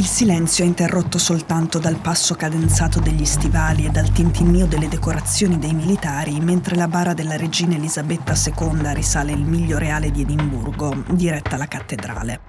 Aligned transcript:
Il 0.00 0.06
silenzio 0.06 0.64
è 0.64 0.66
interrotto 0.66 1.18
soltanto 1.18 1.78
dal 1.78 2.00
passo 2.00 2.34
cadenzato 2.34 3.00
degli 3.00 3.26
stivali 3.26 3.84
e 3.84 3.90
dal 3.90 4.10
tintinnio 4.10 4.64
delle 4.64 4.88
decorazioni 4.88 5.58
dei 5.58 5.74
militari 5.74 6.40
mentre 6.40 6.74
la 6.74 6.88
bara 6.88 7.12
della 7.12 7.36
regina 7.36 7.74
Elisabetta 7.74 8.32
II 8.32 8.94
risale 8.94 9.32
il 9.32 9.44
miglio 9.44 9.76
reale 9.76 10.10
di 10.10 10.22
Edimburgo, 10.22 11.04
diretta 11.10 11.56
alla 11.56 11.68
cattedrale. 11.68 12.40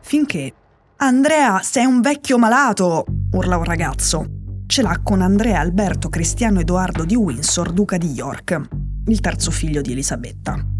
Finché 0.00 0.54
Andrea, 0.98 1.58
sei 1.60 1.86
un 1.86 2.02
vecchio 2.02 2.38
malato! 2.38 3.04
urla 3.32 3.56
un 3.56 3.64
ragazzo. 3.64 4.24
Ce 4.66 4.80
l'ha 4.80 5.00
con 5.02 5.22
Andrea 5.22 5.58
Alberto 5.58 6.08
Cristiano 6.08 6.60
Edoardo 6.60 7.04
di 7.04 7.16
Windsor, 7.16 7.72
duca 7.72 7.96
di 7.96 8.12
York, 8.12 8.60
il 9.06 9.18
terzo 9.18 9.50
figlio 9.50 9.80
di 9.80 9.90
Elisabetta. 9.90 10.71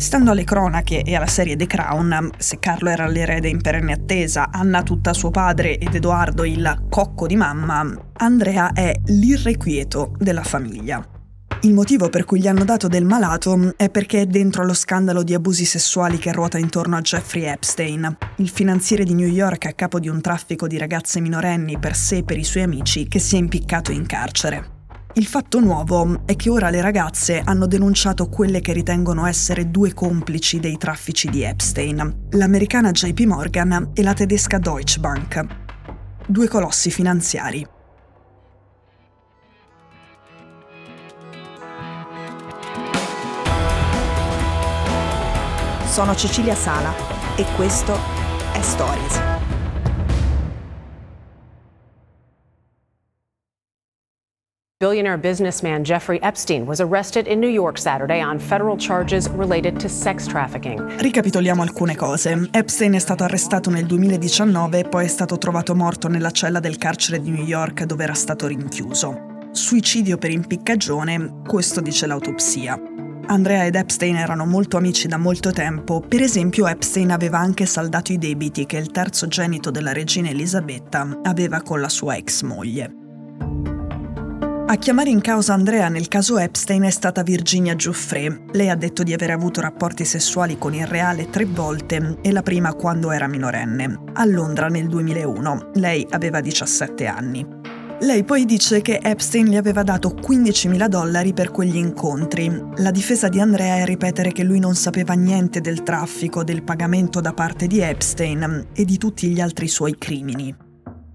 Stando 0.00 0.30
alle 0.30 0.44
cronache 0.44 1.02
e 1.02 1.14
alla 1.14 1.26
serie 1.26 1.56
The 1.56 1.66
Crown, 1.66 2.30
se 2.38 2.58
Carlo 2.58 2.88
era 2.88 3.06
l'erede 3.06 3.48
in 3.48 3.60
perenne 3.60 3.92
attesa, 3.92 4.48
Anna 4.50 4.82
tutta 4.82 5.12
suo 5.12 5.30
padre 5.30 5.76
ed 5.76 5.94
Edoardo 5.94 6.44
il 6.44 6.86
cocco 6.88 7.26
di 7.26 7.36
mamma, 7.36 7.86
Andrea 8.14 8.72
è 8.72 8.92
l'irrequieto 9.04 10.14
della 10.18 10.42
famiglia. 10.42 11.06
Il 11.62 11.74
motivo 11.74 12.08
per 12.08 12.24
cui 12.24 12.40
gli 12.40 12.48
hanno 12.48 12.64
dato 12.64 12.88
del 12.88 13.04
malato 13.04 13.74
è 13.76 13.90
perché 13.90 14.22
è 14.22 14.26
dentro 14.26 14.62
allo 14.62 14.72
scandalo 14.72 15.22
di 15.22 15.34
abusi 15.34 15.66
sessuali 15.66 16.16
che 16.16 16.32
ruota 16.32 16.56
intorno 16.56 16.96
a 16.96 17.02
Jeffrey 17.02 17.44
Epstein, 17.44 18.16
il 18.36 18.48
finanziere 18.48 19.04
di 19.04 19.12
New 19.12 19.28
York 19.28 19.66
a 19.66 19.72
capo 19.72 20.00
di 20.00 20.08
un 20.08 20.22
traffico 20.22 20.66
di 20.66 20.78
ragazze 20.78 21.20
minorenni 21.20 21.78
per 21.78 21.94
sé 21.94 22.16
e 22.16 22.24
per 22.24 22.38
i 22.38 22.44
suoi 22.44 22.62
amici 22.62 23.06
che 23.06 23.18
si 23.18 23.36
è 23.36 23.38
impiccato 23.38 23.92
in 23.92 24.06
carcere. 24.06 24.79
Il 25.14 25.26
fatto 25.26 25.58
nuovo 25.58 26.22
è 26.24 26.36
che 26.36 26.50
ora 26.50 26.70
le 26.70 26.80
ragazze 26.80 27.42
hanno 27.44 27.66
denunciato 27.66 28.28
quelle 28.28 28.60
che 28.60 28.72
ritengono 28.72 29.26
essere 29.26 29.68
due 29.68 29.92
complici 29.92 30.60
dei 30.60 30.76
traffici 30.76 31.28
di 31.28 31.42
Epstein, 31.42 32.28
l'americana 32.30 32.92
JP 32.92 33.20
Morgan 33.22 33.90
e 33.92 34.02
la 34.04 34.14
tedesca 34.14 34.58
Deutsche 34.58 35.00
Bank, 35.00 35.46
due 36.26 36.46
colossi 36.46 36.92
finanziari. 36.92 37.66
Sono 45.86 46.14
Cecilia 46.14 46.54
Sala 46.54 46.94
e 47.34 47.44
questo 47.56 47.98
è 48.52 48.62
Stories. 48.62 49.29
Billionaire 54.82 55.18
businessman 55.18 55.84
Jeffrey 55.84 56.18
Epstein 56.22 56.64
was 56.64 56.80
arrested 56.80 57.26
in 57.26 57.38
New 57.38 57.50
York 57.50 57.76
Saturday 57.76 58.22
on 58.22 58.38
federal 58.38 58.78
charges 58.78 59.28
related 59.28 59.78
to 59.78 59.88
sex 59.90 60.26
trafficking. 60.26 60.80
Ricapitoliamo 60.98 61.60
alcune 61.60 61.94
cose. 61.94 62.48
Epstein 62.50 62.94
è 62.94 62.98
stato 62.98 63.22
arrestato 63.22 63.68
nel 63.68 63.84
2019 63.84 64.78
e 64.78 64.84
poi 64.84 65.04
è 65.04 65.08
stato 65.08 65.36
trovato 65.36 65.74
morto 65.74 66.08
nella 66.08 66.30
cella 66.30 66.60
del 66.60 66.78
carcere 66.78 67.20
di 67.20 67.28
New 67.30 67.44
York 67.44 67.84
dove 67.84 68.04
era 68.04 68.14
stato 68.14 68.46
rinchiuso. 68.46 69.48
Suicidio 69.50 70.16
per 70.16 70.30
impiccagione, 70.30 71.42
questo 71.46 71.82
dice 71.82 72.06
l'autopsia. 72.06 72.80
Andrea 73.26 73.66
ed 73.66 73.74
Epstein 73.74 74.16
erano 74.16 74.46
molto 74.46 74.78
amici 74.78 75.08
da 75.08 75.18
molto 75.18 75.52
tempo, 75.52 76.00
per 76.00 76.22
esempio 76.22 76.66
Epstein 76.66 77.10
aveva 77.10 77.38
anche 77.38 77.66
saldato 77.66 78.12
i 78.12 78.18
debiti 78.18 78.64
che 78.64 78.78
il 78.78 78.90
terzogenito 78.90 79.70
della 79.70 79.92
regina 79.92 80.30
Elisabetta 80.30 81.20
aveva 81.22 81.60
con 81.60 81.82
la 81.82 81.90
sua 81.90 82.16
ex 82.16 82.40
moglie. 82.40 82.99
A 84.70 84.76
chiamare 84.76 85.10
in 85.10 85.20
causa 85.20 85.52
Andrea 85.52 85.88
nel 85.88 86.06
caso 86.06 86.38
Epstein 86.38 86.84
è 86.84 86.90
stata 86.90 87.24
Virginia 87.24 87.74
Giuffre. 87.74 88.44
Lei 88.52 88.68
ha 88.68 88.76
detto 88.76 89.02
di 89.02 89.12
aver 89.12 89.32
avuto 89.32 89.60
rapporti 89.60 90.04
sessuali 90.04 90.58
con 90.58 90.74
il 90.74 90.86
reale 90.86 91.28
tre 91.28 91.44
volte 91.44 92.18
e 92.22 92.30
la 92.30 92.42
prima 92.42 92.72
quando 92.74 93.10
era 93.10 93.26
minorenne, 93.26 94.02
a 94.12 94.24
Londra 94.26 94.68
nel 94.68 94.86
2001. 94.86 95.70
Lei 95.74 96.06
aveva 96.10 96.40
17 96.40 97.06
anni. 97.08 97.44
Lei 97.98 98.22
poi 98.22 98.44
dice 98.44 98.80
che 98.80 99.00
Epstein 99.02 99.46
gli 99.46 99.56
aveva 99.56 99.82
dato 99.82 100.14
15.000 100.14 100.86
dollari 100.86 101.32
per 101.32 101.50
quegli 101.50 101.76
incontri. 101.76 102.48
La 102.76 102.92
difesa 102.92 103.28
di 103.28 103.40
Andrea 103.40 103.78
è 103.78 103.84
ripetere 103.84 104.30
che 104.30 104.44
lui 104.44 104.60
non 104.60 104.76
sapeva 104.76 105.14
niente 105.14 105.60
del 105.60 105.82
traffico, 105.82 106.44
del 106.44 106.62
pagamento 106.62 107.20
da 107.20 107.32
parte 107.32 107.66
di 107.66 107.80
Epstein 107.80 108.68
e 108.72 108.84
di 108.84 108.98
tutti 108.98 109.30
gli 109.30 109.40
altri 109.40 109.66
suoi 109.66 109.98
crimini. 109.98 110.54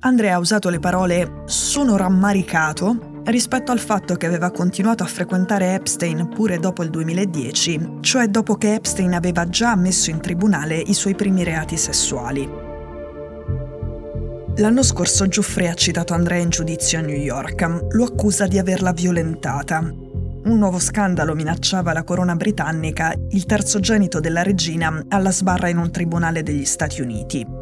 Andrea 0.01 0.35
ha 0.35 0.39
usato 0.39 0.67
le 0.67 0.79
parole 0.79 1.43
sono 1.45 1.95
rammaricato 1.95 3.13
rispetto 3.25 3.71
al 3.71 3.79
fatto 3.79 4.15
che 4.15 4.25
aveva 4.25 4.51
continuato 4.51 5.03
a 5.03 5.07
frequentare 5.07 5.73
Epstein 5.73 6.29
pure 6.29 6.59
dopo 6.59 6.83
il 6.83 6.89
2010, 6.89 7.97
cioè 8.01 8.27
dopo 8.27 8.55
che 8.55 8.73
Epstein 8.75 9.13
aveva 9.13 9.47
già 9.49 9.71
ammesso 9.71 10.09
in 10.09 10.19
tribunale 10.19 10.77
i 10.77 10.93
suoi 10.93 11.15
primi 11.15 11.43
reati 11.43 11.77
sessuali. 11.77 12.47
L'anno 14.57 14.83
scorso 14.83 15.27
Giuffre 15.27 15.67
ha 15.67 15.73
citato 15.73 16.13
Andrea 16.13 16.39
in 16.39 16.49
giudizio 16.49 16.99
a 16.99 17.01
New 17.01 17.17
York, 17.17 17.87
lo 17.89 18.05
accusa 18.05 18.47
di 18.47 18.57
averla 18.57 18.93
violentata. 18.93 19.79
Un 19.79 20.57
nuovo 20.57 20.79
scandalo 20.79 21.33
minacciava 21.33 21.91
la 21.91 22.03
corona 22.03 22.35
britannica, 22.35 23.13
il 23.31 23.45
terzogenito 23.45 24.19
della 24.19 24.43
regina 24.43 25.03
alla 25.09 25.31
sbarra 25.31 25.67
in 25.67 25.77
un 25.77 25.91
tribunale 25.91 26.43
degli 26.43 26.65
Stati 26.65 27.01
Uniti. 27.01 27.54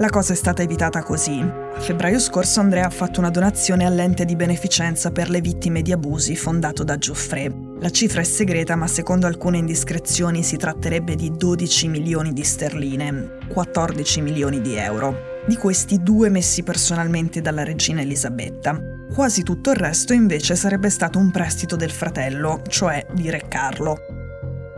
La 0.00 0.08
cosa 0.08 0.32
è 0.32 0.36
stata 0.36 0.62
evitata 0.62 1.02
così. 1.02 1.40
A 1.40 1.78
febbraio 1.78 2.18
scorso 2.18 2.60
Andrea 2.60 2.86
ha 2.86 2.90
fatto 2.90 3.20
una 3.20 3.28
donazione 3.28 3.84
all'ente 3.84 4.24
di 4.24 4.34
beneficenza 4.34 5.10
per 5.10 5.28
le 5.28 5.42
vittime 5.42 5.82
di 5.82 5.92
abusi 5.92 6.36
fondato 6.36 6.84
da 6.84 6.96
Geoffrey. 6.96 7.54
La 7.80 7.90
cifra 7.90 8.22
è 8.22 8.24
segreta, 8.24 8.76
ma 8.76 8.86
secondo 8.86 9.26
alcune 9.26 9.58
indiscrezioni 9.58 10.42
si 10.42 10.56
tratterebbe 10.56 11.16
di 11.16 11.30
12 11.36 11.88
milioni 11.88 12.32
di 12.32 12.42
sterline, 12.42 13.40
14 13.52 14.22
milioni 14.22 14.62
di 14.62 14.74
euro. 14.74 15.42
Di 15.46 15.56
questi 15.56 16.02
due 16.02 16.30
messi 16.30 16.62
personalmente 16.62 17.42
dalla 17.42 17.62
regina 17.62 18.00
Elisabetta. 18.00 18.80
Quasi 19.12 19.42
tutto 19.42 19.68
il 19.68 19.76
resto 19.76 20.14
invece 20.14 20.56
sarebbe 20.56 20.88
stato 20.88 21.18
un 21.18 21.30
prestito 21.30 21.76
del 21.76 21.90
fratello, 21.90 22.62
cioè 22.68 23.04
di 23.12 23.28
Re 23.28 23.42
Carlo. 23.48 24.19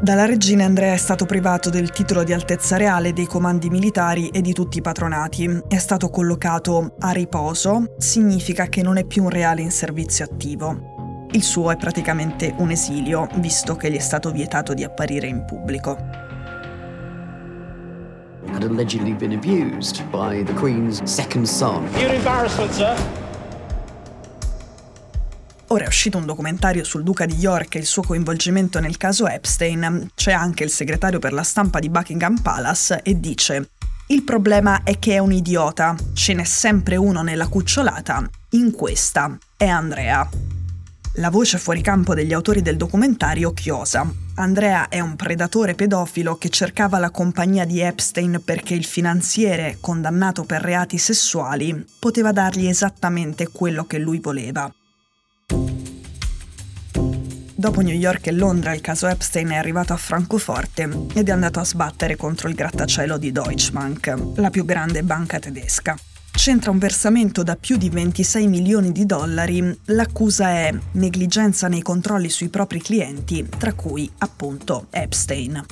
Dalla 0.02 0.24
regina 0.24 0.64
Andrea 0.64 0.94
è 0.94 0.96
stato 0.96 1.26
privato 1.26 1.70
del 1.70 1.90
titolo 1.90 2.24
di 2.24 2.32
altezza 2.32 2.76
reale 2.76 3.12
dei 3.12 3.26
comandi 3.26 3.70
militari 3.70 4.30
e 4.30 4.40
di 4.40 4.52
tutti 4.52 4.78
i 4.78 4.80
patronati. 4.80 5.62
È 5.68 5.78
stato 5.78 6.10
collocato 6.10 6.96
a 6.98 7.12
riposo, 7.12 7.94
significa 7.98 8.66
che 8.66 8.82
non 8.82 8.96
è 8.96 9.04
più 9.04 9.22
un 9.22 9.28
reale 9.28 9.60
in 9.60 9.70
servizio 9.70 10.24
attivo. 10.24 11.28
Il 11.30 11.44
suo 11.44 11.70
è 11.70 11.76
praticamente 11.76 12.52
un 12.58 12.72
esilio, 12.72 13.28
visto 13.36 13.76
che 13.76 13.92
gli 13.92 13.96
è 13.96 14.00
stato 14.00 14.32
vietato 14.32 14.74
di 14.74 14.82
apparire 14.82 15.28
in 15.28 15.44
pubblico. 15.44 15.96
Had 18.52 18.64
allegedly 18.64 19.12
been 19.14 19.34
abused 19.34 20.02
by 20.10 20.42
the 20.42 20.52
Queen's 20.54 21.00
second 21.04 21.46
son. 21.46 21.88
Your 21.96 22.12
embarrassment, 22.12 22.72
sir. 22.72 23.21
Ora 25.72 25.84
è 25.84 25.88
uscito 25.88 26.18
un 26.18 26.26
documentario 26.26 26.84
sul 26.84 27.02
duca 27.02 27.24
di 27.24 27.34
York 27.36 27.76
e 27.76 27.78
il 27.78 27.86
suo 27.86 28.02
coinvolgimento 28.02 28.78
nel 28.78 28.98
caso 28.98 29.26
Epstein. 29.26 30.10
C'è 30.14 30.30
anche 30.30 30.64
il 30.64 30.70
segretario 30.70 31.18
per 31.18 31.32
la 31.32 31.42
stampa 31.42 31.78
di 31.78 31.88
Buckingham 31.88 32.42
Palace 32.42 33.00
e 33.02 33.18
dice: 33.18 33.70
Il 34.08 34.22
problema 34.22 34.82
è 34.82 34.98
che 34.98 35.14
è 35.14 35.18
un 35.18 35.32
idiota. 35.32 35.96
Ce 36.12 36.34
n'è 36.34 36.44
sempre 36.44 36.96
uno 36.96 37.22
nella 37.22 37.48
cucciolata. 37.48 38.22
In 38.50 38.70
questa 38.72 39.34
è 39.56 39.66
Andrea. 39.66 40.28
La 41.14 41.30
voce 41.30 41.56
fuori 41.56 41.80
campo 41.80 42.12
degli 42.12 42.34
autori 42.34 42.60
del 42.60 42.76
documentario 42.76 43.54
chiosa. 43.54 44.06
Andrea 44.34 44.90
è 44.90 45.00
un 45.00 45.16
predatore 45.16 45.74
pedofilo 45.74 46.36
che 46.36 46.50
cercava 46.50 46.98
la 46.98 47.10
compagnia 47.10 47.64
di 47.64 47.80
Epstein 47.80 48.42
perché 48.44 48.74
il 48.74 48.84
finanziere, 48.84 49.78
condannato 49.80 50.44
per 50.44 50.60
reati 50.60 50.98
sessuali, 50.98 51.82
poteva 51.98 52.30
dargli 52.30 52.66
esattamente 52.66 53.48
quello 53.50 53.86
che 53.86 53.96
lui 53.96 54.18
voleva. 54.18 54.70
Dopo 57.62 57.80
New 57.80 57.94
York 57.94 58.26
e 58.26 58.32
Londra 58.32 58.74
il 58.74 58.80
caso 58.80 59.06
Epstein 59.06 59.50
è 59.50 59.54
arrivato 59.54 59.92
a 59.92 59.96
Francoforte 59.96 61.06
ed 61.14 61.28
è 61.28 61.30
andato 61.30 61.60
a 61.60 61.64
sbattere 61.64 62.16
contro 62.16 62.48
il 62.48 62.56
grattacielo 62.56 63.16
di 63.18 63.30
Deutsche 63.30 63.70
Bank, 63.70 64.16
la 64.34 64.50
più 64.50 64.64
grande 64.64 65.04
banca 65.04 65.38
tedesca. 65.38 65.96
C'entra 66.32 66.72
un 66.72 66.78
versamento 66.78 67.44
da 67.44 67.54
più 67.54 67.76
di 67.76 67.88
26 67.88 68.48
milioni 68.48 68.90
di 68.90 69.06
dollari, 69.06 69.78
l'accusa 69.84 70.48
è 70.48 70.74
negligenza 70.94 71.68
nei 71.68 71.82
controlli 71.82 72.30
sui 72.30 72.48
propri 72.48 72.82
clienti, 72.82 73.48
tra 73.48 73.74
cui 73.74 74.10
appunto 74.18 74.88
Epstein. 74.90 75.64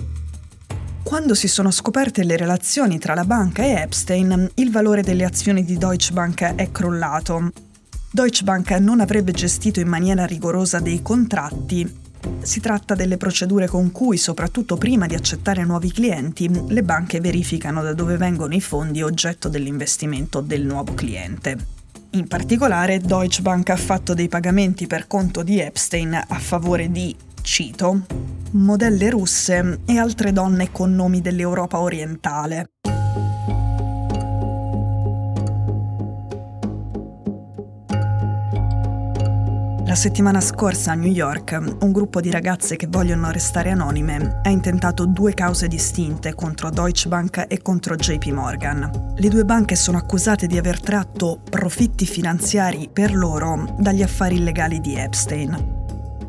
Quando 1.02 1.34
si 1.34 1.48
sono 1.48 1.72
scoperte 1.72 2.22
le 2.22 2.36
relazioni 2.36 3.00
tra 3.00 3.14
la 3.14 3.24
banca 3.24 3.64
e 3.64 3.72
Epstein, 3.72 4.48
il 4.54 4.70
valore 4.70 5.02
delle 5.02 5.24
azioni 5.24 5.64
di 5.64 5.76
Deutsche 5.76 6.12
Bank 6.12 6.54
è 6.54 6.70
crollato 6.70 7.50
Deutsche 8.12 8.42
Bank 8.42 8.72
non 8.72 8.98
avrebbe 8.98 9.30
gestito 9.30 9.78
in 9.78 9.86
maniera 9.86 10.26
rigorosa 10.26 10.80
dei 10.80 11.00
contratti. 11.00 11.98
Si 12.40 12.58
tratta 12.58 12.96
delle 12.96 13.16
procedure 13.16 13.68
con 13.68 13.92
cui, 13.92 14.16
soprattutto 14.16 14.76
prima 14.76 15.06
di 15.06 15.14
accettare 15.14 15.64
nuovi 15.64 15.92
clienti, 15.92 16.50
le 16.66 16.82
banche 16.82 17.20
verificano 17.20 17.82
da 17.82 17.94
dove 17.94 18.16
vengono 18.16 18.54
i 18.54 18.60
fondi 18.60 19.00
oggetto 19.00 19.48
dell'investimento 19.48 20.40
del 20.40 20.66
nuovo 20.66 20.92
cliente. 20.94 21.56
In 22.10 22.26
particolare, 22.26 22.98
Deutsche 22.98 23.42
Bank 23.42 23.70
ha 23.70 23.76
fatto 23.76 24.12
dei 24.12 24.26
pagamenti 24.26 24.88
per 24.88 25.06
conto 25.06 25.44
di 25.44 25.60
Epstein 25.60 26.12
a 26.14 26.38
favore 26.40 26.90
di, 26.90 27.14
cito, 27.42 28.06
modelle 28.52 29.08
russe 29.10 29.82
e 29.86 29.98
altre 29.98 30.32
donne 30.32 30.72
con 30.72 30.92
nomi 30.96 31.20
dell'Europa 31.20 31.78
orientale. 31.78 32.70
La 39.90 39.96
settimana 39.96 40.40
scorsa 40.40 40.92
a 40.92 40.94
New 40.94 41.10
York 41.10 41.76
un 41.80 41.90
gruppo 41.90 42.20
di 42.20 42.30
ragazze 42.30 42.76
che 42.76 42.86
vogliono 42.88 43.32
restare 43.32 43.70
anonime 43.70 44.38
ha 44.44 44.48
intentato 44.48 45.04
due 45.04 45.34
cause 45.34 45.66
distinte 45.66 46.32
contro 46.32 46.70
Deutsche 46.70 47.08
Bank 47.08 47.46
e 47.48 47.60
contro 47.60 47.96
JP 47.96 48.26
Morgan. 48.26 49.14
Le 49.16 49.28
due 49.28 49.44
banche 49.44 49.74
sono 49.74 49.98
accusate 49.98 50.46
di 50.46 50.56
aver 50.56 50.80
tratto 50.80 51.40
profitti 51.42 52.06
finanziari 52.06 52.88
per 52.92 53.16
loro 53.16 53.74
dagli 53.80 54.04
affari 54.04 54.36
illegali 54.36 54.78
di 54.78 54.94
Epstein. 54.94 55.58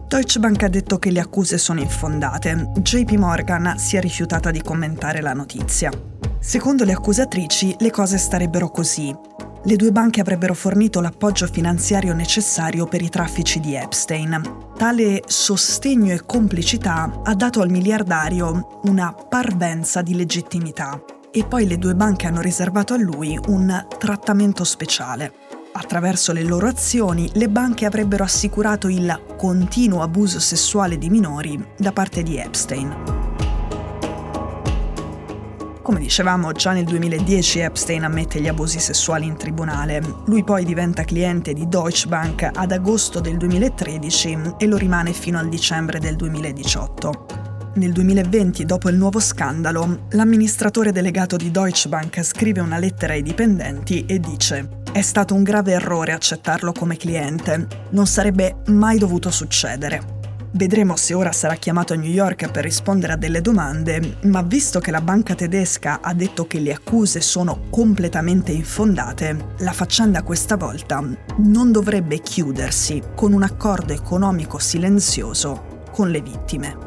Deutsche 0.08 0.40
Bank 0.40 0.64
ha 0.64 0.68
detto 0.68 0.98
che 0.98 1.12
le 1.12 1.20
accuse 1.20 1.60
sono 1.60 1.82
infondate. 1.82 2.72
JP 2.80 3.12
Morgan 3.12 3.78
si 3.78 3.96
è 3.96 4.02
rifiutata 4.02 4.50
di 4.50 4.64
commentare 4.64 5.22
la 5.22 5.34
notizia. 5.34 5.92
Secondo 6.40 6.84
le 6.84 6.94
accusatrici, 6.94 7.76
le 7.78 7.92
cose 7.92 8.18
starebbero 8.18 8.72
così 8.72 9.16
le 9.64 9.76
due 9.76 9.92
banche 9.92 10.22
avrebbero 10.22 10.54
fornito 10.54 11.02
l'appoggio 11.02 11.46
finanziario 11.46 12.14
necessario 12.14 12.86
per 12.86 13.02
i 13.02 13.10
traffici 13.10 13.60
di 13.60 13.76
Epstein. 13.76 14.42
Tale 14.76 15.22
sostegno 15.28 16.14
e 16.14 16.26
complicità 16.26 17.22
ha 17.24 17.36
dato 17.36 17.62
al 17.62 17.70
miliardario 17.70 18.80
una 18.84 19.14
parvenza 19.14 20.02
di 20.02 20.16
legittimità 20.16 21.00
e 21.32 21.46
poi 21.46 21.68
le 21.68 21.78
due 21.78 21.96
banche 21.96 22.28
hanno 22.28 22.42
riservato 22.42 22.94
a 22.94 22.98
lui 22.98 23.40
un 23.48 23.86
trattamento 23.98 24.64
speciale. 24.64 25.34
Attraverso 25.74 26.34
le 26.34 26.44
loro 26.44 26.68
azioni, 26.68 27.30
le 27.34 27.48
banche 27.48 27.86
avrebbero 27.86 28.24
assicurato 28.24 28.88
il 28.88 29.36
continuo 29.38 30.02
abuso 30.02 30.40
sessuale 30.40 30.98
di 30.98 31.10
minori 31.10 31.64
da 31.78 31.94
parte 31.94 32.24
di 32.24 32.38
Epstein. 32.38 33.21
Come 35.92 36.04
dicevamo, 36.04 36.54
già 36.54 36.72
nel 36.72 36.86
2010 36.86 37.60
Epstein 37.60 38.06
ammette 38.06 38.40
gli 38.40 38.48
abusi 38.48 38.80
sessuali 38.80 39.26
in 39.26 39.36
tribunale. 39.36 40.02
Lui 40.28 40.42
poi 40.42 40.64
diventa 40.64 41.04
cliente 41.04 41.52
di 41.52 41.68
Deutsche 41.68 42.08
Bank 42.08 42.50
ad 42.50 42.72
agosto 42.72 43.20
del 43.20 43.36
2013 43.36 44.54
e 44.58 44.68
lo 44.68 44.78
rimane 44.78 45.12
fino 45.12 45.38
al 45.38 45.50
dicembre 45.50 46.00
del 46.00 46.16
2018. 46.16 47.26
Nel 47.74 47.92
2020, 47.92 48.64
dopo 48.64 48.88
il 48.88 48.96
nuovo 48.96 49.20
scandalo, 49.20 50.08
l'amministratore 50.12 50.94
delegato 50.94 51.36
di 51.36 51.52
Deutsche 51.52 51.90
Bank 51.90 52.24
scrive 52.24 52.62
una 52.62 52.78
lettera 52.78 53.12
ai 53.12 53.22
dipendenti 53.22 54.06
e 54.06 54.18
dice 54.18 54.80
è 54.94 55.02
stato 55.02 55.34
un 55.34 55.44
grave 55.44 55.72
errore 55.72 56.14
accettarlo 56.14 56.72
come 56.72 56.96
cliente, 56.96 57.68
non 57.92 58.08
sarebbe 58.08 58.62
mai 58.68 58.98
dovuto 58.98 59.30
succedere. 59.30 60.11
Vedremo 60.54 60.98
se 60.98 61.14
ora 61.14 61.32
sarà 61.32 61.56
chiamato 61.56 61.94
a 61.94 61.96
New 61.96 62.12
York 62.12 62.52
per 62.52 62.64
rispondere 62.64 63.14
a 63.14 63.16
delle 63.16 63.40
domande, 63.40 64.18
ma 64.24 64.42
visto 64.42 64.82
che 64.82 64.92
la 64.92 65.00
banca 65.00 65.34
tedesca 65.34 66.02
ha 66.02 66.14
detto 66.14 66.46
che 66.46 66.60
le 66.60 66.74
accuse 66.74 67.22
sono 67.22 67.70
completamente 67.70 68.52
infondate, 68.52 69.54
la 69.60 69.72
faccenda 69.72 70.24
questa 70.24 70.58
volta 70.58 71.02
non 71.38 71.72
dovrebbe 71.72 72.20
chiudersi 72.20 73.02
con 73.16 73.32
un 73.32 73.44
accordo 73.44 73.94
economico 73.94 74.60
silenzioso 74.60 75.80
con 75.90 76.12
le 76.12 76.22
vittime. 76.22 76.78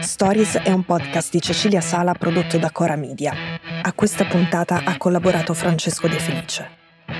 Stories 0.00 0.56
è 0.56 0.70
un 0.70 0.84
podcast 0.84 1.30
di 1.30 1.42
Cecilia 1.42 1.82
Sala 1.82 2.14
prodotto 2.14 2.56
da 2.56 2.70
Cora 2.70 2.96
Media. 2.96 3.55
A 3.68 3.92
questa 3.94 4.24
puntata 4.26 4.82
ha 4.84 4.96
collaborato 4.96 5.52
Francesco 5.52 6.06
De 6.06 6.20
Felice. 6.20 6.70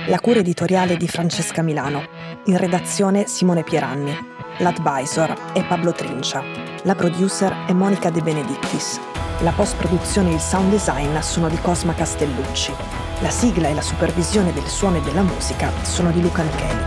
La 0.07 0.21
cura 0.21 0.39
editoriale 0.39 0.95
di 0.95 1.05
Francesca 1.05 1.61
Milano. 1.61 2.07
In 2.45 2.55
redazione 2.55 3.27
Simone 3.27 3.63
Pieranni. 3.63 4.15
L'advisor 4.59 5.51
è 5.51 5.65
Pablo 5.65 5.91
Trincia. 5.91 6.41
La 6.83 6.95
producer 6.95 7.65
è 7.67 7.73
Monica 7.73 8.09
De 8.09 8.21
Benedictis. 8.21 8.97
La 9.41 9.51
post-produzione 9.51 10.29
e 10.29 10.35
il 10.35 10.39
sound 10.39 10.69
design 10.69 11.17
sono 11.19 11.49
di 11.49 11.59
Cosma 11.59 11.93
Castellucci. 11.93 12.71
La 13.19 13.29
sigla 13.29 13.67
e 13.67 13.73
la 13.73 13.81
supervisione 13.81 14.53
del 14.53 14.67
suono 14.67 14.97
e 14.97 15.01
della 15.01 15.23
musica 15.23 15.69
sono 15.83 16.11
di 16.11 16.21
Luca 16.21 16.43
Micheli. 16.43 16.83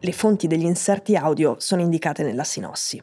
Le 0.00 0.12
fonti 0.12 0.46
degli 0.46 0.64
inserti 0.64 1.14
audio 1.14 1.56
sono 1.58 1.82
indicate 1.82 2.22
nella 2.22 2.44
sinossi. 2.44 3.02